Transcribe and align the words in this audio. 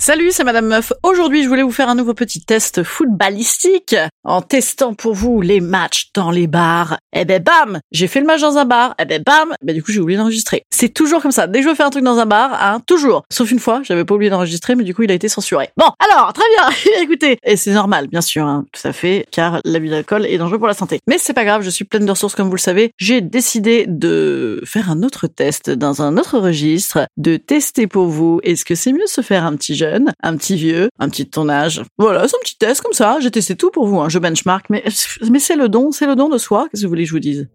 Salut, 0.00 0.30
c'est 0.30 0.44
Madame 0.44 0.68
Meuf. 0.68 0.92
Aujourd'hui, 1.02 1.42
je 1.42 1.48
voulais 1.48 1.64
vous 1.64 1.72
faire 1.72 1.88
un 1.88 1.96
nouveau 1.96 2.14
petit 2.14 2.40
test 2.40 2.84
footballistique 2.84 3.96
en 4.22 4.42
testant 4.42 4.94
pour 4.94 5.12
vous 5.12 5.40
les 5.40 5.60
matchs 5.60 6.10
dans 6.14 6.30
les 6.30 6.46
bars. 6.46 6.98
Eh 7.12 7.24
ben 7.24 7.42
bam, 7.42 7.80
j'ai 7.90 8.06
fait 8.06 8.20
le 8.20 8.26
match 8.26 8.40
dans 8.40 8.58
un 8.58 8.64
bar. 8.64 8.94
Eh 9.00 9.04
ben 9.06 9.20
bam, 9.20 9.54
ben 9.60 9.74
du 9.74 9.82
coup 9.82 9.90
j'ai 9.90 9.98
oublié 9.98 10.16
d'enregistrer. 10.16 10.62
C'est 10.70 10.90
toujours 10.90 11.20
comme 11.20 11.32
ça. 11.32 11.48
Dès 11.48 11.62
que 11.62 11.68
je 11.68 11.74
faire 11.74 11.86
un 11.86 11.90
truc 11.90 12.04
dans 12.04 12.18
un 12.18 12.26
bar, 12.26 12.56
hein, 12.62 12.80
toujours. 12.86 13.24
Sauf 13.28 13.50
une 13.50 13.58
fois, 13.58 13.82
j'avais 13.82 14.04
pas 14.04 14.14
oublié 14.14 14.30
d'enregistrer, 14.30 14.76
mais 14.76 14.84
du 14.84 14.94
coup 14.94 15.02
il 15.02 15.10
a 15.10 15.14
été 15.14 15.28
censuré. 15.28 15.70
Bon, 15.76 15.90
alors 15.98 16.32
très 16.32 16.46
bien. 16.56 16.68
Écoutez, 17.02 17.36
et 17.44 17.56
c'est 17.56 17.72
normal, 17.72 18.06
bien 18.06 18.20
sûr, 18.20 18.46
hein, 18.46 18.64
tout 18.72 18.86
à 18.86 18.92
fait, 18.92 19.26
car 19.32 19.60
l'abus 19.64 19.88
d'alcool 19.88 20.26
est 20.26 20.38
dangereux 20.38 20.58
pour 20.58 20.68
la 20.68 20.74
santé. 20.74 21.00
Mais 21.08 21.18
c'est 21.18 21.34
pas 21.34 21.44
grave, 21.44 21.62
je 21.62 21.70
suis 21.70 21.84
pleine 21.84 22.06
de 22.06 22.10
ressources 22.10 22.36
comme 22.36 22.48
vous 22.48 22.56
le 22.56 22.60
savez. 22.60 22.92
J'ai 22.98 23.20
décidé 23.20 23.84
de 23.88 24.62
faire 24.64 24.92
un 24.92 25.02
autre 25.02 25.26
test 25.26 25.70
dans 25.70 26.02
un 26.02 26.16
autre 26.18 26.38
registre, 26.38 27.00
de 27.16 27.36
tester 27.36 27.88
pour 27.88 28.06
vous. 28.06 28.38
Est-ce 28.44 28.64
que 28.64 28.76
c'est 28.76 28.92
mieux 28.92 29.06
se 29.06 29.22
faire 29.22 29.44
un 29.44 29.56
petit 29.56 29.74
jeune 29.88 30.12
un 30.22 30.36
petit 30.36 30.56
vieux, 30.56 30.90
un 30.98 31.08
petit 31.08 31.24
de 31.24 31.30
ton 31.30 31.48
âge. 31.48 31.82
Voilà, 31.98 32.28
c'est 32.28 32.36
un 32.36 32.40
petit 32.42 32.58
test 32.58 32.82
comme 32.82 32.92
ça. 32.92 33.18
J'ai 33.20 33.30
testé 33.30 33.56
tout 33.56 33.70
pour 33.70 33.86
vous. 33.86 34.00
Hein. 34.00 34.08
Je 34.08 34.18
benchmark, 34.18 34.66
mais 34.70 34.84
mais 35.30 35.38
c'est 35.38 35.54
le 35.56 35.68
don, 35.68 35.92
c'est 35.92 36.06
le 36.06 36.16
don 36.16 36.28
de 36.28 36.38
soi. 36.38 36.66
Qu'est-ce 36.70 36.82
que 36.82 36.86
vous 36.86 36.90
voulez 36.90 37.04
que 37.04 37.08
je 37.08 37.14
vous 37.14 37.20
dise? 37.20 37.48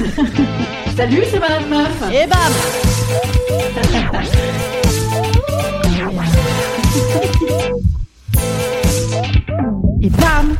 Salut, 0.96 1.22
c'est 1.30 1.38
Madame 1.38 1.68
Meuf. 1.68 2.02
Et 2.12 2.26
bam. 2.26 2.38
Et 10.02 10.08
bam, 10.08 10.56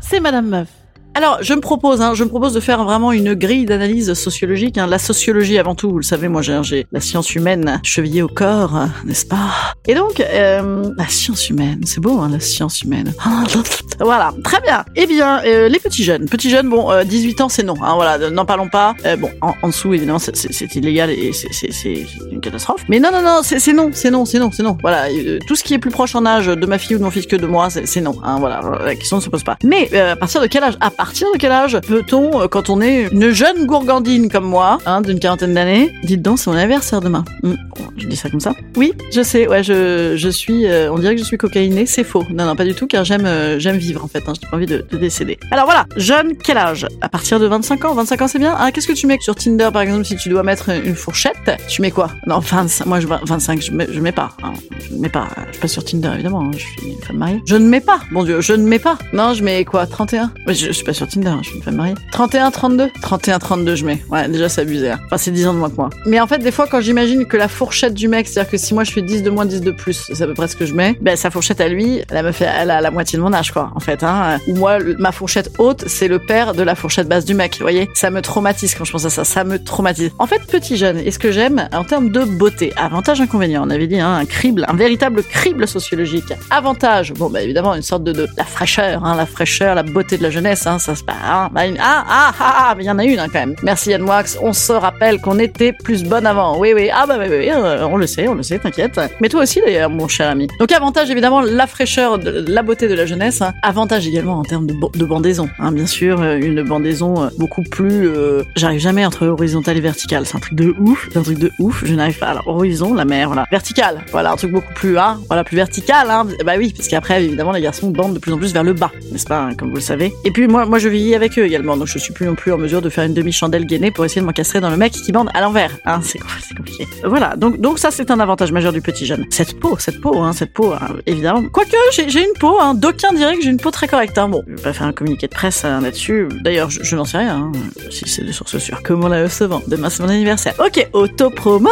c'est 0.00 0.20
Madame 0.20 0.48
Meuf. 0.48 0.81
Alors, 1.14 1.38
je 1.42 1.52
me 1.52 1.60
propose, 1.60 2.00
hein, 2.00 2.14
je 2.14 2.24
me 2.24 2.28
propose 2.28 2.54
de 2.54 2.60
faire 2.60 2.84
vraiment 2.84 3.12
une 3.12 3.34
grille 3.34 3.66
d'analyse 3.66 4.14
sociologique. 4.14 4.78
Hein. 4.78 4.86
La 4.86 4.98
sociologie, 4.98 5.58
avant 5.58 5.74
tout, 5.74 5.90
vous 5.90 5.98
le 5.98 6.02
savez, 6.02 6.28
moi 6.28 6.40
j'ai 6.40 6.86
la 6.90 7.00
science 7.00 7.34
humaine 7.34 7.80
chevillée 7.82 8.22
au 8.22 8.28
corps, 8.28 8.74
hein, 8.74 8.90
n'est-ce 9.04 9.26
pas? 9.26 9.50
Et 9.86 9.94
donc, 9.94 10.20
euh, 10.20 10.90
la 10.96 11.06
science 11.08 11.50
humaine, 11.50 11.80
c'est 11.84 12.00
beau, 12.00 12.18
hein, 12.18 12.30
la 12.32 12.40
science 12.40 12.80
humaine. 12.80 13.12
voilà, 14.00 14.32
très 14.42 14.60
bien. 14.62 14.84
Eh 14.96 15.06
bien, 15.06 15.42
euh, 15.44 15.68
les 15.68 15.78
petits 15.80 16.02
jeunes, 16.02 16.28
petits 16.28 16.48
jeunes, 16.48 16.70
bon, 16.70 16.90
euh, 16.90 17.04
18 17.04 17.40
ans, 17.42 17.48
c'est 17.48 17.62
non. 17.62 17.74
Hein, 17.82 17.94
voilà, 17.96 18.30
n'en 18.30 18.46
parlons 18.46 18.68
pas. 18.68 18.94
Euh, 19.04 19.16
bon, 19.16 19.30
en, 19.42 19.68
dessous, 19.68 19.92
évidemment, 19.92 20.18
c'est 20.18 20.74
illégal 20.74 21.10
et 21.10 21.32
c'est 21.32 22.06
une 22.30 22.40
catastrophe. 22.40 22.84
Mais 22.88 23.00
non, 23.00 23.10
non, 23.12 23.22
non, 23.22 23.40
c'est 23.42 23.72
non, 23.72 23.90
c'est 23.92 24.10
non, 24.10 24.24
c'est 24.24 24.38
non, 24.38 24.50
c'est 24.50 24.62
non. 24.62 24.78
Voilà, 24.80 25.08
euh, 25.08 25.38
tout 25.46 25.56
ce 25.56 25.62
qui 25.62 25.74
est 25.74 25.78
plus 25.78 25.90
proche 25.90 26.14
en 26.14 26.24
âge 26.24 26.46
de 26.46 26.66
ma 26.66 26.78
fille 26.78 26.96
ou 26.96 26.98
de 26.98 27.04
mon 27.04 27.10
fils 27.10 27.26
que 27.26 27.36
de 27.36 27.46
moi, 27.46 27.68
c'est 27.70 28.00
non. 28.00 28.16
Hein, 28.22 28.38
voilà, 28.38 28.60
la 28.84 28.94
question 28.94 29.16
ne 29.16 29.22
se 29.22 29.28
pose 29.28 29.44
pas. 29.44 29.56
Mais 29.62 29.88
euh, 29.92 30.12
à 30.12 30.16
partir 30.16 30.40
de 30.40 30.46
quel 30.46 30.64
âge? 30.64 30.74
À 30.80 30.90
partir 31.02 31.26
de 31.34 31.36
quel 31.36 31.50
âge 31.50 31.76
peut-on, 31.80 32.42
euh, 32.42 32.46
quand 32.46 32.70
on 32.70 32.80
est 32.80 33.08
une 33.10 33.32
jeune 33.32 33.66
gourgandine 33.66 34.30
comme 34.30 34.44
moi, 34.44 34.78
hein, 34.86 35.00
d'une 35.00 35.18
quarantaine 35.18 35.52
d'années, 35.52 35.92
dites 36.04 36.22
donc, 36.22 36.38
c'est 36.38 36.48
mon 36.48 36.56
anniversaire 36.56 37.00
demain. 37.00 37.24
Mmh. 37.42 37.54
Je 37.96 38.06
dis 38.06 38.14
ça 38.14 38.30
comme 38.30 38.38
ça. 38.38 38.54
Oui, 38.76 38.92
je 39.12 39.20
sais, 39.20 39.48
ouais, 39.48 39.64
je, 39.64 40.14
je 40.16 40.28
suis, 40.28 40.64
euh, 40.66 40.92
on 40.92 41.00
dirait 41.00 41.16
que 41.16 41.20
je 41.20 41.26
suis 41.26 41.38
cocaïnée, 41.38 41.86
c'est 41.86 42.04
faux. 42.04 42.24
Non, 42.30 42.44
non, 42.44 42.54
pas 42.54 42.64
du 42.64 42.74
tout, 42.74 42.86
car 42.86 43.04
j'aime, 43.04 43.26
euh, 43.26 43.58
vivre 43.58 44.04
en 44.04 44.06
fait. 44.06 44.22
Hein, 44.28 44.32
J'ai 44.40 44.48
pas 44.48 44.56
envie 44.56 44.66
de, 44.66 44.86
de, 44.88 44.96
décéder. 44.96 45.40
Alors 45.50 45.64
voilà, 45.64 45.86
jeune, 45.96 46.36
quel 46.36 46.56
âge? 46.56 46.86
À 47.00 47.08
partir 47.08 47.40
de 47.40 47.46
25 47.46 47.84
ans. 47.84 47.94
25 47.94 48.22
ans, 48.22 48.28
c'est 48.28 48.38
bien. 48.38 48.54
Ah, 48.56 48.70
qu'est-ce 48.70 48.86
que 48.86 48.92
tu 48.92 49.08
mets 49.08 49.18
sur 49.20 49.34
Tinder, 49.34 49.70
par 49.72 49.82
exemple, 49.82 50.04
si 50.04 50.14
tu 50.14 50.28
dois 50.28 50.44
mettre 50.44 50.70
une 50.70 50.94
fourchette? 50.94 51.50
Tu 51.68 51.82
mets 51.82 51.90
quoi? 51.90 52.10
Non, 52.28 52.38
25. 52.38 52.86
Moi, 52.86 53.00
je 53.00 53.08
25, 53.08 53.60
je 53.60 53.72
mets, 53.72 53.88
je 53.90 53.98
mets 53.98 54.12
pas. 54.12 54.30
Hein. 54.44 54.52
Je 54.88 54.94
mets 54.94 55.08
pas. 55.08 55.26
Je 55.52 55.58
suis 55.58 55.68
sur 55.68 55.84
Tinder, 55.84 56.10
évidemment. 56.14 56.42
Hein. 56.42 56.52
Je 56.52 56.58
suis 56.58 56.92
une 56.92 57.02
femme 57.02 57.16
mariée. 57.16 57.42
Je 57.44 57.56
ne 57.56 57.66
mets 57.66 57.80
pas. 57.80 57.98
Mon 58.12 58.22
Dieu, 58.22 58.40
je 58.40 58.52
ne 58.52 58.62
mets 58.62 58.78
pas. 58.78 58.98
Non, 59.12 59.34
je 59.34 59.42
mets 59.42 59.64
quoi? 59.64 59.84
31 59.86 60.30
je, 60.46 60.52
je 60.52 60.72
suis 60.72 60.84
pas 60.84 60.91
sur 60.92 61.08
Tinder. 61.08 61.32
Je 61.42 61.48
suis 61.48 61.56
une 61.56 61.62
femme 61.62 61.76
mariée. 61.76 61.94
31, 62.12 62.50
32 62.50 62.90
31, 63.00 63.38
32, 63.38 63.74
je 63.74 63.84
mets. 63.84 64.04
Ouais, 64.10 64.28
déjà, 64.28 64.48
c'est 64.48 64.62
abusé. 64.62 64.90
Hein. 64.90 65.00
Enfin, 65.06 65.16
c'est 65.16 65.30
10 65.30 65.46
ans 65.48 65.54
de 65.54 65.58
moins 65.58 65.70
que 65.70 65.76
moi. 65.76 65.90
Mais 66.06 66.20
en 66.20 66.26
fait, 66.26 66.38
des 66.38 66.50
fois, 66.50 66.66
quand 66.70 66.80
j'imagine 66.80 67.26
que 67.26 67.36
la 67.36 67.48
fourchette 67.48 67.94
du 67.94 68.08
mec, 68.08 68.28
c'est-à-dire 68.28 68.50
que 68.50 68.56
si 68.56 68.74
moi 68.74 68.84
je 68.84 68.92
fais 68.92 69.02
10 69.02 69.22
de 69.22 69.30
moins, 69.30 69.46
10 69.46 69.60
de 69.60 69.70
plus, 69.70 70.10
c'est 70.12 70.22
à 70.22 70.26
peu 70.26 70.34
près 70.34 70.48
ce 70.48 70.56
que 70.56 70.66
je 70.66 70.74
mets, 70.74 70.96
ben 71.00 71.16
sa 71.16 71.30
fourchette 71.30 71.60
à 71.60 71.68
lui, 71.68 72.02
elle 72.10 72.24
me 72.24 72.32
fait, 72.32 72.44
elle 72.44 72.70
a 72.70 72.80
la 72.80 72.90
moitié 72.90 73.18
de 73.18 73.22
mon 73.22 73.32
âge, 73.32 73.52
quoi, 73.52 73.70
en 73.74 73.80
fait. 73.80 74.02
Hein. 74.02 74.38
Ou 74.48 74.54
moi, 74.54 74.78
ma 74.98 75.12
fourchette 75.12 75.52
haute, 75.58 75.84
c'est 75.86 76.08
le 76.08 76.18
père 76.18 76.54
de 76.54 76.62
la 76.62 76.74
fourchette 76.74 77.08
basse 77.08 77.24
du 77.24 77.34
mec, 77.34 77.54
vous 77.54 77.62
voyez 77.62 77.88
Ça 77.94 78.10
me 78.10 78.20
traumatise 78.20 78.74
quand 78.74 78.84
je 78.84 78.92
pense 78.92 79.04
à 79.04 79.10
ça, 79.10 79.24
ça 79.24 79.44
me 79.44 79.62
traumatise. 79.62 80.10
En 80.18 80.26
fait, 80.26 80.42
petit 80.46 80.76
jeune, 80.76 80.98
et 80.98 81.10
ce 81.10 81.18
que 81.18 81.32
j'aime, 81.32 81.68
en 81.72 81.84
termes 81.84 82.10
de 82.10 82.24
beauté, 82.24 82.72
avantage, 82.76 83.20
inconvénient, 83.20 83.64
on 83.66 83.70
avait 83.70 83.86
dit, 83.86 84.00
hein, 84.00 84.14
un 84.14 84.24
crible, 84.24 84.64
un 84.68 84.76
véritable 84.76 85.22
crible 85.22 85.66
sociologique. 85.66 86.32
Avantage, 86.50 87.12
bon, 87.12 87.30
bah 87.30 87.42
évidemment, 87.42 87.74
une 87.74 87.82
sorte 87.82 88.04
de, 88.04 88.26
la 88.36 88.44
fraîcheur, 88.44 89.04
hein, 89.04 89.16
la 89.16 89.26
fraîcheur, 89.26 89.74
la 89.74 89.82
beauté 89.82 90.18
de 90.18 90.22
la 90.22 90.30
jeunesse, 90.30 90.66
hein, 90.66 90.78
ça 90.82 90.94
se 90.94 91.04
passe, 91.04 91.16
hein, 91.24 91.48
bah, 91.52 91.62
ah, 91.78 92.04
ah, 92.08 92.32
ah, 92.38 92.54
ah, 92.58 92.76
il 92.78 92.84
y 92.84 92.90
en 92.90 92.98
a 92.98 93.04
une, 93.04 93.18
hein, 93.18 93.26
quand 93.32 93.38
même. 93.38 93.54
Merci 93.62 93.90
Yann 93.90 94.02
Moix, 94.02 94.24
on 94.40 94.52
se 94.52 94.72
rappelle 94.72 95.20
qu'on 95.20 95.38
était 95.38 95.72
plus 95.72 96.04
bonne 96.04 96.26
avant. 96.26 96.58
Oui, 96.58 96.72
oui, 96.74 96.90
ah 96.92 97.06
bah 97.06 97.16
oui, 97.18 97.26
oui, 97.30 97.50
euh, 97.50 97.86
on 97.86 97.96
le 97.96 98.06
sait, 98.06 98.26
on 98.28 98.34
le 98.34 98.42
sait, 98.42 98.58
t'inquiète. 98.58 99.00
Mais 99.20 99.28
toi 99.28 99.42
aussi 99.42 99.60
d'ailleurs, 99.60 99.90
mon 99.90 100.08
cher 100.08 100.28
ami. 100.28 100.48
Donc 100.58 100.72
avantage 100.72 101.10
évidemment 101.10 101.40
la 101.40 101.66
fraîcheur, 101.66 102.18
la 102.18 102.62
beauté 102.62 102.88
de 102.88 102.94
la 102.94 103.06
jeunesse. 103.06 103.42
Hein. 103.42 103.52
Avantage 103.62 104.06
également 104.06 104.38
en 104.38 104.42
termes 104.42 104.66
de, 104.66 105.04
bandaison. 105.04 105.48
Hein, 105.58 105.72
bien 105.72 105.86
sûr, 105.86 106.20
euh, 106.20 106.36
une 106.36 106.62
bandaison 106.62 107.22
euh, 107.22 107.28
beaucoup 107.38 107.62
plus. 107.62 108.10
J'arrive 108.56 108.80
jamais 108.80 109.06
entre 109.06 109.26
horizontale 109.26 109.76
et 109.76 109.80
verticale. 109.80 110.26
C'est 110.26 110.36
un 110.36 110.40
truc 110.40 110.54
de 110.54 110.74
ouf. 110.78 111.08
C'est 111.12 111.18
un 111.18 111.22
truc 111.22 111.38
de 111.38 111.50
ouf. 111.58 111.84
Je 111.84 111.94
n'arrive 111.94 112.18
pas. 112.18 112.28
Alors 112.28 112.48
horizon, 112.48 112.94
la 112.94 113.04
mer, 113.04 113.28
voilà. 113.28 113.46
Verticale, 113.50 114.04
voilà, 114.10 114.32
un 114.32 114.36
truc 114.36 114.52
beaucoup 114.52 114.72
plus, 114.74 114.98
hein, 114.98 115.20
voilà, 115.28 115.44
plus 115.44 115.56
vertical. 115.56 116.08
Bah 116.44 116.52
oui, 116.58 116.72
parce 116.76 116.88
qu'après 116.88 117.24
évidemment 117.24 117.52
les 117.52 117.60
garçons 117.60 117.90
bandent 117.90 118.14
de 118.14 118.18
plus 118.18 118.32
en 118.32 118.38
plus 118.38 118.52
vers 118.52 118.64
le 118.64 118.72
bas, 118.72 118.90
n'est-ce 119.10 119.26
pas, 119.26 119.50
comme 119.56 119.68
vous 119.68 119.76
le 119.76 119.80
savez. 119.80 120.12
Et 120.24 120.30
puis 120.30 120.48
moi, 120.48 120.64
moi 120.72 120.78
je 120.78 120.88
vis 120.88 121.14
avec 121.14 121.38
eux 121.38 121.44
également, 121.44 121.76
donc 121.76 121.86
je 121.86 121.98
suis 121.98 122.14
plus 122.14 122.24
non 122.24 122.34
plus 122.34 122.50
en 122.50 122.56
mesure 122.56 122.80
de 122.80 122.88
faire 122.88 123.04
une 123.04 123.12
demi-chandelle 123.12 123.66
gainée 123.66 123.90
pour 123.90 124.06
essayer 124.06 124.22
de 124.22 124.26
m'encastrer 124.26 124.58
dans 124.58 124.70
le 124.70 124.78
mec 124.78 124.92
qui 124.92 125.12
bande 125.12 125.28
à 125.34 125.42
l'envers. 125.42 125.76
Hein, 125.84 126.00
c'est 126.02 126.18
compliqué. 126.56 126.88
Voilà, 127.04 127.36
donc 127.36 127.60
donc 127.60 127.78
ça 127.78 127.90
c'est 127.90 128.10
un 128.10 128.18
avantage 128.18 128.52
majeur 128.52 128.72
du 128.72 128.80
petit 128.80 129.04
jeune. 129.04 129.26
Cette 129.28 129.60
peau, 129.60 129.76
cette 129.78 130.00
peau, 130.00 130.22
hein, 130.22 130.32
cette 130.32 130.54
peau, 130.54 130.72
hein, 130.72 130.96
évidemment. 131.04 131.42
Quoique 131.52 131.76
j'ai 131.94 132.24
une 132.24 132.32
peau, 132.40 132.58
hein, 132.58 132.72
d'aucuns 132.72 133.12
diraient 133.12 133.36
que 133.36 133.42
j'ai 133.42 133.50
une 133.50 133.60
peau 133.60 133.70
très 133.70 133.86
correcte. 133.86 134.16
Hein. 134.16 134.30
Bon, 134.30 134.42
je 134.46 134.54
vais 134.54 134.62
pas 134.62 134.72
faire 134.72 134.86
un 134.86 134.94
communiqué 134.94 135.26
de 135.26 135.34
presse 135.34 135.62
hein, 135.66 135.82
là-dessus. 135.82 136.28
D'ailleurs, 136.42 136.70
je, 136.70 136.96
n'en 136.96 137.04
sais 137.04 137.18
rien. 137.18 137.36
Hein, 137.36 137.52
si 137.90 138.08
c'est 138.08 138.24
de 138.24 138.32
sources 138.32 138.56
sûres. 138.56 138.80
Comment 138.82 139.08
la 139.08 139.28
se 139.28 139.44
vend 139.44 139.60
Demain 139.66 139.90
c'est 139.90 140.02
mon 140.02 140.08
anniversaire. 140.08 140.54
Ok, 140.58 140.88
autopromo. 140.94 141.68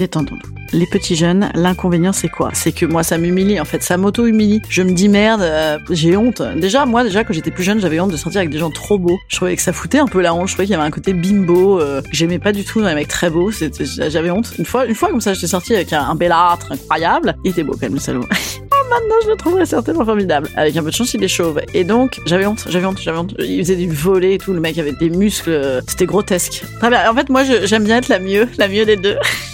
Détendons-nous 0.00 0.63
les 0.74 0.86
petits 0.86 1.16
jeunes, 1.16 1.50
l'inconvénient 1.54 2.12
c'est 2.12 2.28
quoi? 2.28 2.50
C'est 2.52 2.72
que 2.72 2.84
moi 2.84 3.02
ça 3.02 3.16
m'humilie 3.16 3.60
en 3.60 3.64
fait, 3.64 3.82
ça 3.82 3.96
m'auto-humilie. 3.96 4.60
Je 4.68 4.82
me 4.82 4.92
dis 4.92 5.08
merde, 5.08 5.40
euh, 5.42 5.78
j'ai 5.90 6.16
honte. 6.16 6.42
Déjà 6.56 6.84
moi 6.84 7.04
déjà 7.04 7.24
quand 7.24 7.32
j'étais 7.32 7.50
plus 7.50 7.62
jeune, 7.62 7.80
j'avais 7.80 8.00
honte 8.00 8.10
de 8.10 8.16
sortir 8.16 8.40
avec 8.40 8.50
des 8.50 8.58
gens 8.58 8.70
trop 8.70 8.98
beaux. 8.98 9.18
Je 9.28 9.36
trouvais 9.36 9.56
que 9.56 9.62
ça 9.62 9.72
foutait 9.72 10.00
un 10.00 10.06
peu 10.06 10.20
la 10.20 10.34
honte. 10.34 10.48
Je 10.48 10.54
trouvais 10.54 10.66
qu'il 10.66 10.74
y 10.74 10.76
avait 10.76 10.86
un 10.86 10.90
côté 10.90 11.14
bimbo 11.14 11.80
euh, 11.80 12.02
j'aimais 12.10 12.38
pas 12.38 12.52
du 12.52 12.64
tout 12.64 12.80
dans 12.80 12.88
les 12.88 12.94
mecs 12.94 13.08
très 13.08 13.30
beaux. 13.30 13.50
J'avais 13.50 14.30
honte. 14.30 14.52
Une 14.58 14.64
fois, 14.64 14.84
une 14.86 14.94
fois 14.94 15.10
comme 15.10 15.20
ça, 15.20 15.32
j'étais 15.32 15.46
sortie 15.46 15.74
avec 15.74 15.92
un, 15.92 16.02
un 16.02 16.14
bellâtre 16.14 16.72
incroyable. 16.72 17.36
Il 17.44 17.52
était 17.52 17.62
beau 17.62 17.72
quand 17.72 17.82
même 17.82 17.94
le 17.94 18.00
salaud. 18.00 18.24
maintenant 18.90 19.16
je 19.24 19.30
le 19.30 19.36
trouverais 19.36 19.66
certainement 19.66 20.04
formidable. 20.04 20.48
Avec 20.56 20.76
un 20.76 20.82
peu 20.82 20.90
de 20.90 20.94
chance, 20.94 21.14
il 21.14 21.24
est 21.24 21.28
chauve. 21.28 21.60
Et 21.72 21.84
donc, 21.84 22.20
j'avais 22.26 22.46
honte, 22.46 22.64
j'avais 22.68 22.86
honte, 22.86 22.98
j'avais 23.00 23.18
honte. 23.18 23.34
Il 23.38 23.58
faisait 23.64 23.76
du 23.76 23.88
volet 23.88 24.34
et 24.34 24.38
tout, 24.38 24.52
le 24.52 24.60
mec 24.60 24.76
avait 24.78 24.92
des 24.92 25.10
muscles, 25.10 25.82
c'était 25.88 26.06
grotesque. 26.06 26.64
Très 26.80 26.90
bien. 26.90 27.10
En 27.10 27.14
fait, 27.14 27.28
moi, 27.28 27.42
j'aime 27.44 27.84
bien 27.84 27.98
être 27.98 28.08
la 28.08 28.18
mieux, 28.18 28.48
la 28.58 28.68
mieux 28.68 28.84
des 28.84 28.96
deux. 28.96 29.16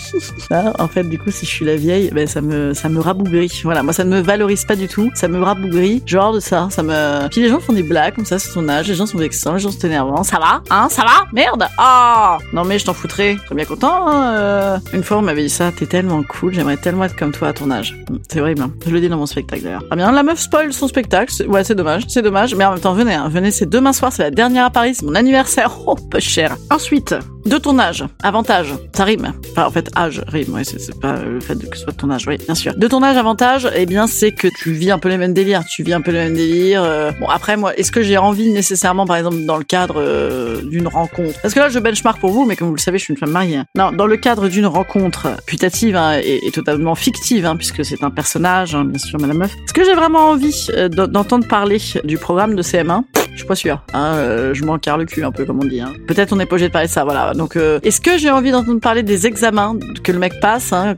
Hein, 0.50 0.72
en 0.78 0.88
fait, 0.88 1.04
du 1.04 1.18
coup, 1.18 1.30
si 1.30 1.46
je 1.46 1.50
suis 1.50 1.64
la 1.64 1.76
vieille, 1.76 2.10
ben 2.12 2.26
ça 2.26 2.40
me 2.40 2.74
ça 2.74 2.88
me 2.88 3.00
rabougrit. 3.00 3.60
Voilà, 3.64 3.82
moi 3.82 3.92
ça 3.92 4.04
ne 4.04 4.10
me 4.10 4.20
valorise 4.20 4.64
pas 4.64 4.76
du 4.76 4.88
tout. 4.88 5.10
Ça 5.14 5.28
me 5.28 5.40
rabougrit. 5.40 6.02
Genre 6.06 6.32
de 6.34 6.40
ça, 6.40 6.68
ça 6.70 6.82
me. 6.82 7.28
Puis 7.28 7.40
les 7.40 7.48
gens 7.48 7.60
font 7.60 7.72
des 7.72 7.82
blagues 7.82 8.14
comme 8.14 8.24
ça, 8.24 8.38
c'est 8.38 8.52
ton 8.52 8.68
âge. 8.68 8.88
Les 8.88 8.94
gens 8.94 9.06
sont 9.06 9.18
vexants, 9.18 9.54
les 9.54 9.60
gens 9.60 9.70
sont 9.70 9.86
énervants. 9.86 10.22
Ça 10.24 10.38
va 10.38 10.62
Hein? 10.70 10.88
Ça 10.90 11.02
va? 11.02 11.26
Merde? 11.32 11.66
Ah 11.78 12.38
Non 12.52 12.64
mais 12.64 12.78
je 12.78 12.84
t'en 12.84 12.94
foutrais. 12.94 13.36
Très 13.46 13.54
bien 13.54 13.64
content. 13.64 14.08
Hein, 14.08 14.34
euh. 14.34 14.78
Une 14.92 15.02
fois, 15.02 15.18
on 15.18 15.22
m'avait 15.22 15.42
dit 15.42 15.50
ça. 15.50 15.70
T'es 15.72 15.86
tellement 15.86 16.22
cool. 16.22 16.54
J'aimerais 16.54 16.76
tellement 16.76 17.04
être 17.04 17.16
comme 17.16 17.32
toi 17.32 17.48
à 17.48 17.52
ton 17.52 17.70
âge. 17.70 17.96
C'est 18.30 18.40
horrible. 18.40 18.62
Hein. 18.62 18.72
Je 18.86 18.90
le 18.90 19.00
dis 19.00 19.08
dans 19.08 19.16
mon 19.16 19.26
spectacle 19.26 19.62
d'ailleurs. 19.62 19.84
Ah 19.90 19.96
bien, 19.96 20.10
la 20.12 20.22
meuf 20.22 20.38
spoil 20.40 20.72
son 20.72 20.88
spectacle. 20.88 21.32
Ouais, 21.48 21.64
c'est 21.64 21.74
dommage. 21.74 22.04
C'est 22.08 22.22
dommage. 22.22 22.54
Mais 22.54 22.64
en 22.64 22.72
même 22.72 22.80
temps, 22.80 22.94
venez. 22.94 23.14
Hein. 23.14 23.28
Venez, 23.30 23.50
c'est 23.50 23.68
demain 23.68 23.92
soir. 23.92 24.12
C'est 24.12 24.22
la 24.22 24.30
dernière 24.30 24.66
à 24.66 24.70
Paris. 24.70 24.94
C'est 24.94 25.04
mon 25.04 25.14
anniversaire. 25.14 25.70
Oh, 25.86 25.96
peu 25.96 26.20
cher. 26.20 26.56
Ensuite, 26.70 27.14
de 27.46 27.58
ton 27.58 27.78
âge. 27.78 28.04
Avantage. 28.22 28.74
Ça 28.94 29.04
rime. 29.04 29.32
Enfin, 29.52 29.66
en 29.66 29.70
fait, 29.70 29.88
âge 29.96 30.22
rime. 30.26 30.52
Ouais, 30.54 30.64
c'est 30.64 30.98
pas 31.00 31.16
le 31.22 31.40
fait 31.40 31.56
que 31.68 31.76
ce 31.76 31.84
soit 31.84 31.92
ton 31.92 32.10
âge. 32.10 32.24
Oui, 32.26 32.36
bien 32.38 32.54
sûr. 32.54 32.74
De 32.76 32.86
ton 32.88 33.02
âge, 33.02 33.16
avantage, 33.16 33.68
eh 33.74 33.86
bien, 33.86 34.06
c'est 34.06 34.32
que 34.32 34.48
tu 34.48 34.72
vis 34.72 34.90
un 34.90 34.98
peu 34.98 35.08
les 35.08 35.16
mêmes 35.16 35.32
délires. 35.34 35.62
Tu 35.64 35.82
vis 35.82 35.92
un 35.94 36.00
peu 36.00 36.10
les 36.10 36.18
mêmes 36.18 36.34
délires. 36.34 36.82
euh. 36.84 37.10
Bon, 37.20 37.28
après, 37.28 37.56
moi, 37.56 37.74
est-ce 37.76 37.92
que 37.92 38.02
j'ai 38.02 38.18
envie 38.18 38.50
nécessairement, 38.50 39.06
par 39.06 39.16
exemple, 39.16 39.44
dans 39.46 39.56
le 39.56 39.64
cadre 39.64 39.94
euh, 39.98 40.60
d'une 40.62 40.88
rencontre? 40.88 41.40
Parce 41.42 41.54
que 41.54 41.60
là, 41.60 41.68
je 41.68 41.78
benchmark 41.78 42.20
pour 42.20 42.30
vous, 42.30 42.44
mais 42.44 42.56
comme 42.56 42.68
vous 42.68 42.74
le 42.74 42.80
savez, 42.80 42.98
je 42.98 43.04
suis 43.04 43.14
une 43.14 43.18
femme 43.18 43.30
mariée. 43.30 43.60
Non, 43.76 43.92
dans 43.92 44.06
le 44.06 44.16
cadre 44.16 44.48
d'une 44.48 44.66
rencontre 44.66 45.28
putative 45.46 45.96
hein, 45.96 46.18
et, 46.22 46.50
totalement 46.52 46.94
fictive, 46.94 47.46
hein, 47.46 47.56
puisque 47.56 47.84
c'est 47.84 48.02
un 48.04 48.10
personnage, 48.10 48.74
hein, 48.74 48.84
bien 48.84 48.98
sûr, 48.98 49.18
Madame 49.20 49.38
Meuf. 49.38 49.52
Est-ce 49.64 49.72
que 49.72 49.84
j'ai 49.84 49.94
vraiment 49.94 50.30
envie 50.30 50.66
euh, 50.76 50.88
d'en- 50.88 51.06
d'entendre 51.08 51.46
parler 51.46 51.78
du 52.04 52.18
programme 52.18 52.54
de 52.54 52.62
CM1 52.62 53.02
je 53.32 53.38
suis 53.38 53.46
pas 53.46 53.54
sûre. 53.54 53.82
Hein, 53.92 54.14
euh, 54.16 54.54
je 54.54 54.64
m'en 54.64 54.78
carre 54.78 54.98
le 54.98 55.04
cul 55.04 55.24
un 55.24 55.32
peu 55.32 55.44
comme 55.44 55.60
on 55.62 55.66
dit. 55.66 55.80
Hein. 55.80 55.92
Peut-être 56.06 56.32
on 56.32 56.36
n'est 56.36 56.46
pas 56.46 56.54
obligé 56.54 56.68
de 56.68 56.72
parler 56.72 56.88
de 56.88 56.92
ça. 56.92 57.04
Voilà. 57.04 57.32
Donc, 57.34 57.56
euh, 57.56 57.80
est-ce 57.82 58.00
que 58.00 58.18
j'ai 58.18 58.30
envie 58.30 58.50
d'entendre 58.50 58.80
parler 58.80 59.02
des 59.02 59.26
examens 59.26 59.76
que 60.02 60.12
le 60.12 60.18
mec 60.18 60.40
passe 60.40 60.72
hein, 60.72 60.94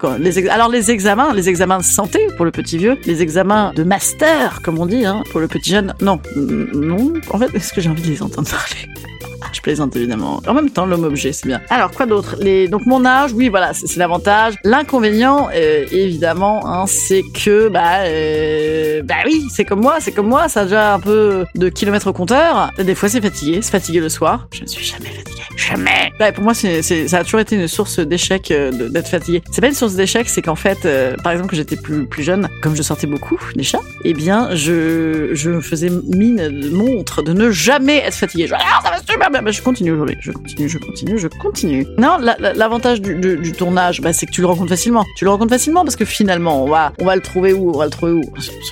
Alors 0.51 0.69
les 0.71 0.91
examens, 0.91 1.33
les 1.35 1.49
examens 1.49 1.79
de 1.79 1.85
santé 1.85 2.19
pour 2.37 2.45
le 2.45 2.51
petit 2.51 2.79
vieux, 2.79 2.97
les 3.07 3.23
examens 3.23 3.73
de 3.75 3.85
master 3.85 4.61
comme 4.63 4.79
on 4.79 4.87
dit 4.87 5.05
hein, 5.05 5.23
pour 5.31 5.41
le 5.41 5.49
petit 5.49 5.71
jeune. 5.71 5.95
Non, 6.01 6.21
non. 6.37 7.13
En 7.31 7.39
fait, 7.39 7.55
est-ce 7.55 7.73
que 7.73 7.81
j'ai 7.81 7.91
envie 7.91 8.03
de 8.03 8.09
les 8.09 8.23
entendre 8.23 8.49
parler? 8.49 9.12
Je 9.53 9.61
plaisante 9.61 9.95
évidemment. 9.97 10.41
En 10.47 10.55
même 10.55 10.71
temps, 10.71 10.87
l'homme 10.87 11.05
objet, 11.05 11.33
c'est 11.33 11.47
bien. 11.47 11.61
Alors 11.71 11.91
quoi 11.91 12.07
d'autre? 12.07 12.37
Les 12.41 12.69
donc 12.69 12.87
mon 12.87 13.05
âge, 13.05 13.33
oui, 13.33 13.49
voilà, 13.49 13.73
c'est 13.75 13.97
l'avantage. 13.97 14.55
L'inconvénient, 14.65 15.49
euh, 15.55 15.85
évidemment, 15.91 16.67
hein, 16.67 16.87
c'est 16.87 17.23
que 17.35 17.69
bah 17.69 18.01
euh, 18.05 19.03
bah 19.03 19.17
oui, 19.27 19.47
c'est 19.51 19.65
comme 19.65 19.81
moi, 19.81 19.97
c'est 20.01 20.13
comme 20.13 20.29
moi, 20.29 20.49
ça 20.49 20.61
a 20.61 20.65
déjà 20.65 20.95
un 20.95 21.01
peu 21.01 21.45
de 21.55 21.69
kilomètres 21.69 22.09
au 22.09 22.13
compteur. 22.13 22.71
Des 22.79 22.95
fois, 22.95 23.09
c'est 23.09 23.21
fatigué, 23.21 23.61
c'est 23.63 23.71
fatigué 23.71 24.01
le 24.01 24.09
soir. 24.09 24.49
Je 24.53 24.63
ne 24.63 24.67
suis 24.67 24.85
jamais 24.85 25.11
fatigué, 25.11 25.32
jamais. 25.57 26.13
Ouais, 26.21 26.33
pour 26.33 26.45
moi, 26.45 26.55
c'est 26.55 26.83
c'est- 26.83 27.09
ça 27.09 27.19
a 27.19 27.25
toujours 27.25 27.41
été 27.41 27.57
une 27.57 27.69
source 27.69 27.99
d'échec 27.99 28.51
euh, 28.51 28.71
d'être 28.89 29.09
fatigué. 29.09 29.43
C'est 29.51 29.61
pas 29.61 29.69
une 29.69 29.75
source 29.75 29.95
d'échec, 29.95 30.29
c'est 30.29 30.43
qu'en 30.43 30.55
fait, 30.57 30.79
euh, 30.85 31.15
par 31.23 31.33
exemple, 31.33 31.51
quand 31.51 31.57
j'étais 31.57 31.77
plus 31.77 32.07
plus 32.07 32.23
jeune, 32.23 32.49
comme 32.63 32.75
je 32.77 32.83
sortais 32.83 33.07
beaucoup 33.07 33.39
chats, 33.63 33.79
eh 34.05 34.13
bien, 34.15 34.55
je 34.55 35.31
je 35.35 35.61
faisais 35.61 35.91
mine 35.91 36.37
de 36.49 36.71
montre 36.71 37.23
de 37.23 37.33
ne 37.33 37.51
jamais 37.51 37.99
être 37.99 38.15
fatigué. 38.15 38.47
Je, 38.49 38.55
ah, 38.55 38.81
ça 38.83 38.91
va 38.91 38.99
super 38.99 39.31
bien. 39.31 39.43
Bah, 39.43 39.51
je 39.51 39.63
continue 39.63 39.93
aujourd'hui. 39.93 40.17
Je 40.21 40.33
continue, 40.33 40.69
je 40.69 40.79
continue, 40.79 41.19
je 41.19 41.29
continue. 41.29 41.87
Non, 41.99 42.19
la- 42.21 42.37
la- 42.39 42.53
l'avantage 42.55 43.01
du, 43.01 43.15
du, 43.15 43.37
du 43.37 43.53
tournage, 43.53 44.01
bah, 44.01 44.13
c'est 44.13 44.27
que 44.27 44.33
tu 44.33 44.41
le 44.41 44.47
rencontres 44.49 44.71
facilement. 44.71 45.05
Tu 45.17 45.25
le 45.25 45.31
rencontres 45.31 45.53
facilement 45.53 45.85
parce 45.85 45.97
que 45.97 46.05
finalement, 46.05 46.65
on 46.65 46.69
va, 46.69 46.93
on 46.99 47.05
va 47.05 47.15
le 47.15 47.23
trouver 47.23 47.53
où 47.53 47.71
On 47.75 47.79
va 47.79 47.85
le 47.85 47.91
trouver 47.91 48.13
où? 48.13 48.23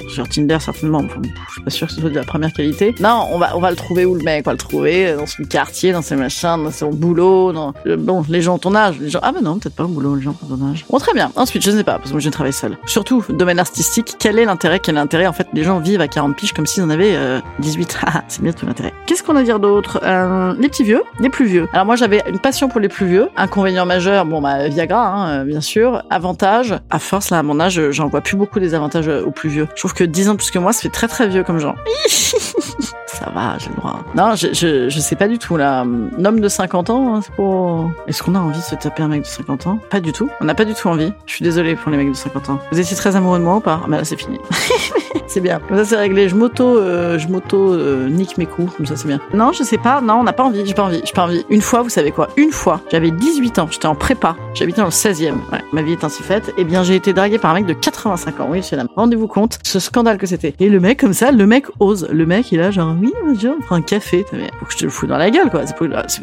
Sur, 0.08 0.28
Tinder, 0.28 0.58
certainement. 0.60 0.98
Enfin, 1.04 1.20
je 1.48 1.52
suis 1.52 1.62
pas 1.62 1.70
sûr 1.70 1.86
que 1.86 1.92
ce 1.94 2.00
soit 2.00 2.10
de 2.10 2.14
la 2.16 2.24
première 2.24 2.52
qualité. 2.52 2.94
Non, 3.00 3.28
on 3.32 3.38
va, 3.38 3.56
on 3.56 3.60
va 3.60 3.70
le 3.70 3.76
trouver 3.76 4.04
où 4.04 4.14
le 4.14 4.22
mec? 4.22 4.42
On 4.46 4.50
va 4.50 4.52
le 4.52 4.58
trouver 4.58 5.14
dans 5.14 5.26
son 5.26 5.44
quartier, 5.44 5.92
dans 5.92 6.02
ses 6.02 6.16
machins, 6.16 6.69
son 6.70 6.90
boulot. 6.90 7.52
Dans... 7.52 7.72
euh, 7.86 7.96
Bon, 7.96 8.24
les 8.28 8.40
gens 8.42 8.54
ont 8.54 8.58
ton 8.58 8.74
âge. 8.74 8.98
Les 9.00 9.10
gens... 9.10 9.20
Ah, 9.22 9.32
mais 9.34 9.40
non, 9.40 9.58
peut-être 9.58 9.74
pas 9.74 9.84
au 9.84 9.88
boulot, 9.88 10.14
les 10.16 10.22
gens 10.22 10.34
ont 10.42 10.56
ton 10.56 10.70
âge. 10.70 10.84
Bon, 10.90 10.98
très 10.98 11.12
bien. 11.14 11.30
Ensuite, 11.36 11.62
je 11.64 11.70
ne 11.70 11.76
sais 11.76 11.84
pas, 11.84 11.94
parce 11.94 12.06
que 12.08 12.12
moi, 12.14 12.20
je 12.20 12.28
travaille 12.30 12.52
seul. 12.52 12.76
Surtout, 12.86 13.24
domaine 13.28 13.58
artistique, 13.58 14.16
quel 14.18 14.38
est 14.38 14.44
l'intérêt 14.44 14.78
Quel 14.80 14.96
est 14.96 14.98
l'intérêt 14.98 15.26
En 15.26 15.32
fait, 15.32 15.46
les 15.52 15.64
gens 15.64 15.78
vivent 15.80 16.00
à 16.00 16.08
40 16.08 16.36
piges 16.36 16.52
comme 16.52 16.66
s'ils 16.66 16.82
en 16.82 16.90
avaient 16.90 17.14
euh, 17.14 17.40
18. 17.60 17.98
Ah, 18.06 18.24
c'est 18.28 18.42
bien 18.42 18.52
tout 18.52 18.66
l'intérêt. 18.66 18.92
Qu'est-ce 19.06 19.22
qu'on 19.22 19.36
a 19.36 19.40
à 19.40 19.42
dire 19.42 19.60
d'autre? 19.60 20.00
Euh, 20.02 20.54
Les 20.58 20.68
petits 20.68 20.82
vieux, 20.84 21.02
les 21.20 21.28
plus 21.28 21.44
vieux. 21.46 21.68
Alors 21.72 21.86
moi, 21.86 21.96
j'avais 21.96 22.22
une 22.28 22.38
passion 22.38 22.68
pour 22.68 22.80
les 22.80 22.88
plus 22.88 23.06
vieux. 23.06 23.28
Inconvénient 23.36 23.86
majeur, 23.86 24.24
bon, 24.24 24.40
bah, 24.40 24.68
Viagra, 24.68 25.06
hein, 25.06 25.28
euh, 25.40 25.44
bien 25.44 25.60
sûr. 25.60 26.02
Avantage, 26.10 26.74
à 26.90 26.98
force, 26.98 27.30
là, 27.30 27.38
à 27.38 27.42
mon 27.42 27.60
âge, 27.60 27.80
j'en 27.90 28.08
vois 28.08 28.20
plus 28.20 28.36
beaucoup 28.36 28.58
des 28.60 28.74
avantages 28.74 29.08
aux 29.08 29.30
plus 29.30 29.48
vieux. 29.48 29.68
Je 29.74 29.80
trouve 29.80 29.94
que 29.94 30.04
10 30.04 30.28
ans 30.30 30.36
plus 30.36 30.50
que 30.50 30.58
moi, 30.58 30.72
ça 30.72 30.82
fait 30.82 30.88
très 30.88 31.08
très 31.08 31.28
vieux 31.28 31.42
comme 31.44 31.58
genre. 31.58 31.76
Ça 33.12 33.28
va, 33.34 33.58
j'ai 33.58 33.70
le 33.70 33.74
droit. 33.76 34.00
Non, 34.14 34.34
je, 34.36 34.48
je, 34.52 34.88
je 34.88 35.00
sais 35.00 35.16
pas 35.16 35.26
du 35.26 35.38
tout, 35.38 35.56
là. 35.56 35.80
Un 35.80 36.24
homme 36.24 36.40
de 36.40 36.48
50 36.48 36.90
ans, 36.90 37.14
hein, 37.14 37.20
c'est 37.22 37.32
pour... 37.34 37.90
Est-ce 38.06 38.22
qu'on 38.22 38.36
a 38.36 38.38
envie 38.38 38.58
de 38.58 38.64
se 38.64 38.76
taper 38.76 39.02
un 39.02 39.08
mec 39.08 39.22
de 39.22 39.26
50 39.26 39.66
ans? 39.66 39.78
Pas 39.90 40.00
du 40.00 40.12
tout. 40.12 40.30
On 40.40 40.44
n'a 40.44 40.54
pas 40.54 40.64
du 40.64 40.74
tout 40.74 40.88
envie. 40.88 41.12
Je 41.26 41.34
suis 41.34 41.42
désolée 41.42 41.74
pour 41.74 41.90
les 41.90 41.96
mecs 41.96 42.08
de 42.08 42.16
50 42.16 42.50
ans. 42.50 42.58
Vous 42.70 42.78
étiez 42.78 42.96
très 42.96 43.16
amoureux 43.16 43.38
de 43.38 43.44
moi 43.44 43.56
ou 43.56 43.60
pas? 43.60 43.80
Ah, 43.82 43.86
bah 43.88 43.96
là, 43.96 44.04
c'est 44.04 44.16
fini. 44.16 44.38
c'est 45.26 45.40
bien. 45.40 45.60
Comme 45.68 45.78
ça, 45.78 45.84
c'est 45.84 45.96
réglé. 45.96 46.28
Je 46.28 46.36
m'auto, 46.36 46.78
euh, 46.78 47.18
je 47.18 47.26
m'auto 47.26 47.72
euh, 47.72 48.08
nique 48.08 48.38
mes 48.38 48.46
coups. 48.46 48.72
Comme 48.76 48.86
ça, 48.86 48.94
c'est 48.96 49.08
bien. 49.08 49.20
Non, 49.34 49.50
je 49.52 49.64
sais 49.64 49.78
pas. 49.78 50.00
Non, 50.00 50.14
on 50.14 50.22
n'a 50.22 50.32
pas 50.32 50.44
envie. 50.44 50.64
J'ai 50.64 50.74
pas 50.74 50.84
envie. 50.84 51.02
J'ai 51.04 51.12
pas 51.12 51.24
envie. 51.24 51.44
Une 51.50 51.62
fois, 51.62 51.82
vous 51.82 51.90
savez 51.90 52.12
quoi? 52.12 52.28
Une 52.36 52.52
fois, 52.52 52.80
j'avais 52.92 53.10
18 53.10 53.58
ans. 53.58 53.68
J'étais 53.70 53.86
en 53.86 53.96
prépa. 53.96 54.36
J'habitais 54.54 54.82
dans 54.82 54.86
le 54.86 54.92
16e. 54.92 55.34
Ouais, 55.52 55.62
ma 55.72 55.82
vie 55.82 55.92
est 55.92 56.04
ainsi 56.04 56.22
faite. 56.22 56.54
Eh 56.56 56.64
bien, 56.64 56.84
j'ai 56.84 56.94
été 56.94 57.12
draguée 57.12 57.38
par 57.38 57.50
un 57.50 57.54
mec 57.54 57.66
de 57.66 57.72
85 57.72 58.38
ans. 58.40 58.46
Oui, 58.50 58.62
c'est 58.62 58.76
là. 58.76 58.84
Rendez-vous 58.94 59.26
compte 59.26 59.58
ce 59.64 59.80
scandale 59.80 60.16
que 60.16 60.26
c'était. 60.26 60.54
Et 60.60 60.68
le 60.68 60.78
mec, 60.78 61.00
comme 61.00 61.12
ça, 61.12 61.32
le 61.32 61.46
mec 61.46 61.66
ose. 61.80 62.08
Le 62.12 62.24
mec, 62.24 62.52
il 62.52 62.60
a 62.60 62.70
genre, 62.70 62.94
oui, 63.00 63.12
monsieur, 63.26 63.54
on 63.58 63.60
prend 63.60 63.76
un 63.76 63.82
café. 63.82 64.24
Mais 64.32 64.48
faut 64.58 64.66
que 64.66 64.72
je 64.72 64.78
te 64.78 64.84
le 64.84 64.90
fous 64.90 65.06
dans 65.06 65.16
la 65.16 65.30
gueule, 65.30 65.50
quoi. 65.50 65.66
C'est 65.66 65.76
pour- 65.76 65.86
c'est- 66.08 66.22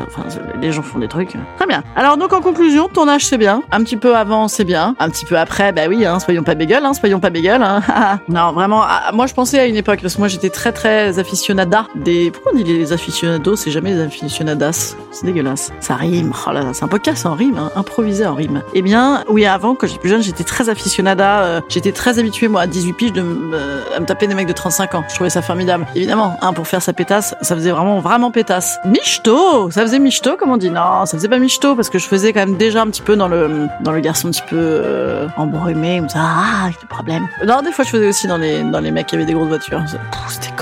enfin, 0.00 0.22
les 0.60 0.72
gens 0.72 0.82
font 0.82 0.98
des 0.98 1.08
trucs. 1.08 1.34
Très 1.56 1.66
bien. 1.66 1.82
Alors, 1.94 2.16
donc, 2.16 2.32
en 2.32 2.40
conclusion, 2.40 2.88
ton 2.88 3.08
âge, 3.08 3.24
c'est 3.26 3.38
bien. 3.38 3.62
Un 3.72 3.82
petit 3.82 3.96
peu 3.96 4.16
avant, 4.16 4.48
c'est 4.48 4.64
bien. 4.64 4.94
Un 4.98 5.08
petit 5.10 5.24
peu 5.24 5.38
après, 5.38 5.72
bah 5.72 5.82
oui, 5.88 6.04
hein, 6.04 6.18
soyons 6.20 6.42
pas 6.42 6.54
bégueules, 6.54 6.84
hein, 6.84 6.92
soyons 6.94 7.20
pas 7.20 7.30
bégueules. 7.30 7.62
Hein. 7.62 7.80
non, 8.28 8.52
vraiment, 8.52 8.82
ah, 8.82 9.10
moi, 9.12 9.26
je 9.26 9.34
pensais 9.34 9.58
à 9.58 9.66
une 9.66 9.76
époque, 9.76 10.00
parce 10.02 10.14
que 10.14 10.18
moi, 10.20 10.28
j'étais 10.28 10.50
très, 10.50 10.72
très 10.72 11.18
aficionada 11.18 11.86
des... 11.94 12.30
Pourquoi 12.30 12.52
on 12.54 12.56
dit 12.56 12.64
les 12.64 12.92
aficionados 12.92 13.56
C'est 13.56 13.70
jamais 13.70 13.92
les 13.94 14.00
aficionadas? 14.00 14.96
C'est 15.10 15.24
dégueulasse. 15.26 15.72
Ça 15.80 15.94
rime. 15.94 16.32
Oh 16.46 16.52
là 16.52 16.60
là, 16.62 16.70
c'est 16.72 16.84
un 16.84 16.88
podcast 16.88 17.24
en 17.26 17.34
rime, 17.34 17.56
hein, 17.58 17.70
improvisé 17.76 18.26
en 18.26 18.34
rime. 18.34 18.62
Eh 18.74 18.82
bien, 18.82 19.24
oui, 19.28 19.46
avant, 19.46 19.74
quand 19.74 19.86
j'étais 19.86 19.98
plus 20.00 20.10
jeune, 20.10 20.22
j'étais 20.22 20.44
très 20.44 20.68
aficionada. 20.68 21.40
euh, 21.40 21.60
j'étais 21.68 21.92
très 21.92 22.18
habituée, 22.18 22.48
moi, 22.48 22.62
à 22.62 22.66
18 22.66 22.92
piges, 22.92 23.12
de, 23.12 23.22
euh, 23.22 23.82
à 23.96 24.00
me 24.00 24.06
taper 24.06 24.26
des 24.26 24.34
mecs 24.34 24.46
de 24.48 24.52
35 24.52 24.94
ans. 24.94 25.04
Je 25.08 25.14
trouvais 25.14 25.30
ça 25.30 25.42
formidable. 25.42 25.86
Évidemment, 26.06 26.38
hein, 26.40 26.52
pour 26.52 26.68
faire 26.68 26.82
sa 26.82 26.92
pétasse, 26.92 27.34
ça 27.40 27.56
faisait 27.56 27.72
vraiment, 27.72 27.98
vraiment 27.98 28.30
pétasse. 28.30 28.78
Michto 28.84 29.72
Ça 29.72 29.82
faisait 29.82 29.98
michto, 29.98 30.36
comme 30.36 30.52
on 30.52 30.56
dit. 30.56 30.70
Non, 30.70 31.04
ça 31.04 31.16
faisait 31.16 31.28
pas 31.28 31.40
michto, 31.40 31.74
parce 31.74 31.90
que 31.90 31.98
je 31.98 32.06
faisais 32.06 32.32
quand 32.32 32.46
même 32.46 32.56
déjà 32.56 32.82
un 32.82 32.86
petit 32.86 33.02
peu 33.02 33.16
dans 33.16 33.26
le, 33.26 33.66
dans 33.80 33.90
le 33.90 33.98
garçon 33.98 34.28
un 34.28 34.30
petit 34.30 34.44
peu 34.48 34.56
euh, 34.56 35.26
embrumé, 35.36 35.98
comme 35.98 36.08
ça, 36.08 36.20
ah, 36.22 36.68
des 36.68 36.86
problèmes. 36.86 37.26
Non, 37.44 37.60
des 37.60 37.72
fois, 37.72 37.84
je 37.84 37.90
faisais 37.90 38.06
aussi 38.06 38.28
dans 38.28 38.36
les, 38.36 38.62
dans 38.62 38.78
les 38.78 38.92
mecs 38.92 39.08
qui 39.08 39.16
avaient 39.16 39.24
des 39.24 39.32
grosses 39.32 39.48
voitures. 39.48 39.82
C'était 40.28 40.46
ai 40.46 40.52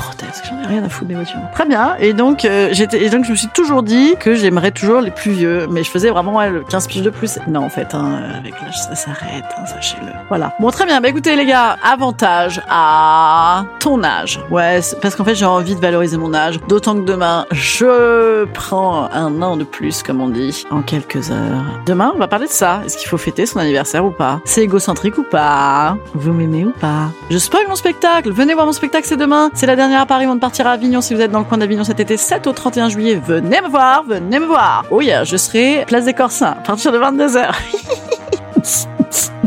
rien 0.66 0.82
à 0.84 0.88
foutre 0.88 1.08
des 1.08 1.14
voitures. 1.14 1.38
Très 1.52 1.66
bien. 1.66 1.96
Et 1.98 2.12
donc, 2.12 2.44
euh, 2.44 2.72
et 2.92 3.10
donc, 3.10 3.24
je 3.24 3.30
me 3.30 3.36
suis 3.36 3.48
toujours 3.48 3.82
dit 3.82 4.14
que 4.18 4.34
j'aimerais 4.34 4.70
toujours 4.70 5.00
les 5.00 5.10
plus 5.10 5.32
vieux, 5.32 5.66
mais 5.70 5.82
je 5.82 5.90
faisais 5.90 6.10
vraiment 6.10 6.36
ouais, 6.36 6.50
le 6.50 6.62
15 6.62 6.86
piges 6.86 7.02
de 7.02 7.10
plus. 7.10 7.38
Non, 7.48 7.64
en 7.64 7.68
fait, 7.68 7.94
hein, 7.94 8.20
avec 8.38 8.54
l'âge, 8.60 8.76
ça 8.76 8.94
s'arrête, 8.94 9.44
hein, 9.58 9.66
sachez-le. 9.66 10.12
Voilà. 10.28 10.54
Bon, 10.60 10.70
très 10.70 10.86
bien. 10.86 11.00
Bah 11.00 11.08
écoutez, 11.08 11.36
les 11.36 11.46
gars, 11.46 11.76
avantage 11.82 12.60
à 12.68 13.64
ton 13.80 14.02
âge. 14.02 14.40
Ouais, 14.50 14.80
parce 15.02 15.16
qu'en 15.16 15.24
fait, 15.24 15.34
j'ai 15.34 15.44
envie 15.44 15.74
de 15.74 15.80
valoriser 15.80 16.16
mon 16.16 16.34
âge. 16.34 16.60
D'autant 16.68 16.94
que 16.94 17.04
demain, 17.04 17.46
je 17.50 18.44
prends 18.46 19.08
un 19.12 19.42
an 19.42 19.56
de 19.56 19.64
plus, 19.64 20.02
comme 20.02 20.20
on 20.20 20.28
dit, 20.28 20.64
en 20.70 20.82
quelques 20.82 21.30
heures. 21.30 21.64
Demain, 21.86 22.12
on 22.14 22.18
va 22.18 22.28
parler 22.28 22.46
de 22.46 22.52
ça. 22.52 22.82
Est-ce 22.84 22.96
qu'il 22.96 23.08
faut 23.08 23.18
fêter 23.18 23.46
son 23.46 23.58
anniversaire 23.58 24.04
ou 24.04 24.10
pas? 24.10 24.40
C'est 24.44 24.62
égocentrique 24.62 25.18
ou 25.18 25.24
pas? 25.24 25.96
Vous 26.14 26.32
m'aimez 26.32 26.64
ou 26.64 26.72
pas? 26.72 27.10
Je 27.30 27.38
spoil 27.38 27.66
mon 27.68 27.76
spectacle. 27.76 28.30
Venez 28.30 28.54
voir 28.54 28.66
mon 28.66 28.72
spectacle, 28.72 29.06
c'est 29.06 29.16
demain. 29.16 29.50
C'est 29.54 29.66
la 29.66 29.76
dernière 29.76 30.00
à 30.00 30.06
Paris, 30.06 30.26
on 30.26 30.34
de 30.34 30.40
partir 30.54 30.68
à 30.68 30.74
Avignon. 30.74 31.00
Si 31.00 31.14
vous 31.14 31.20
êtes 31.20 31.32
dans 31.32 31.40
le 31.40 31.44
coin 31.44 31.58
d'Avignon 31.58 31.82
cet 31.82 31.98
été, 31.98 32.16
7 32.16 32.46
au 32.46 32.52
31 32.52 32.88
juillet, 32.88 33.16
venez 33.16 33.60
me 33.60 33.66
voir, 33.68 34.04
venez 34.04 34.38
me 34.38 34.46
voir. 34.46 34.84
Oh 34.92 35.00
yeah, 35.00 35.24
je 35.24 35.36
serai 35.36 35.84
place 35.84 36.04
des 36.04 36.14
Corsins 36.14 36.52
à 36.52 36.54
partir 36.64 36.92
de 36.92 36.98
22h. 36.98 37.50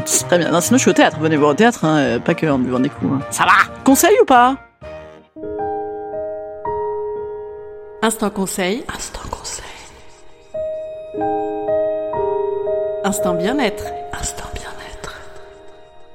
Très 0.27 0.37
bien. 0.37 0.51
Non, 0.51 0.59
sinon 0.59 0.77
je 0.77 0.81
suis 0.81 0.91
au 0.91 0.93
théâtre. 0.93 1.15
Venez 1.21 1.37
voir 1.37 1.51
au 1.51 1.53
théâtre, 1.53 1.85
hein, 1.85 1.97
euh, 1.99 2.19
pas 2.19 2.33
que 2.33 2.45
en 2.45 2.59
buvant 2.59 2.81
des 2.81 2.89
coups. 2.89 3.09
hein. 3.09 3.19
Ça 3.29 3.45
va 3.45 3.53
Conseil 3.85 4.17
ou 4.21 4.25
pas? 4.25 4.57
Instant 8.01 8.29
conseil. 8.29 8.83
Instant 8.93 9.21
conseil. 9.31 9.63
Instant 13.05 13.33
bien-être. 13.33 13.85
Instant 14.19 14.43
bien-être. 14.53 14.66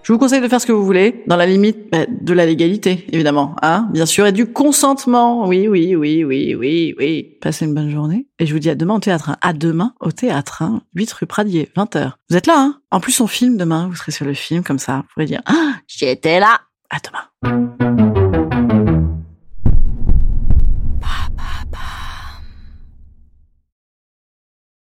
Je 0.04 0.12
vous 0.12 0.18
conseille 0.18 0.40
de 0.40 0.49
faire 0.49 0.61
ce 0.61 0.66
que 0.66 0.73
vous 0.73 0.85
voulez, 0.85 1.23
dans 1.28 1.37
la 1.37 1.47
limite 1.47 1.90
bah, 1.92 2.06
de 2.09 2.32
la 2.32 2.44
légalité, 2.44 3.06
évidemment, 3.12 3.54
hein, 3.62 3.88
bien 3.92 4.04
sûr, 4.04 4.26
et 4.26 4.32
du 4.32 4.47
consentement. 4.47 5.47
Oui, 5.47 5.68
oui, 5.68 5.94
oui, 5.94 6.25
oui, 6.25 6.56
oui, 6.56 6.94
oui. 6.99 7.37
Passez 7.40 7.66
une 7.66 7.75
bonne 7.75 7.88
journée. 7.90 8.26
Et 8.40 8.47
je 8.47 8.52
vous 8.52 8.59
dis 8.59 8.68
à 8.68 8.75
demain 8.75 8.94
au 8.97 9.00
théâtre. 9.00 9.30
hein. 9.30 9.37
À 9.42 9.52
demain 9.52 9.94
au 10.00 10.11
théâtre. 10.11 10.62
Hein. 10.62 10.82
8 10.97 11.12
rue 11.12 11.26
Pradier, 11.26 11.71
20h. 11.76 12.12
Vous 12.28 12.37
êtes 12.37 12.49
là, 12.49 12.54
hein? 12.59 12.80
En 12.90 12.99
plus, 12.99 13.21
on 13.21 13.28
filme 13.28 13.56
demain. 13.56 13.87
Vous 13.88 13.94
serez 13.94 14.11
sur 14.12 14.26
le 14.26 14.35
film, 14.35 14.64
comme 14.64 14.80
ça. 14.80 14.97
Vous 14.97 15.09
pourrez 15.14 15.26
dire, 15.26 15.42
ah, 15.47 15.75
j'étais 15.87 16.40
là. 16.40 16.61
À 16.90 16.97
demain. 16.99 18.22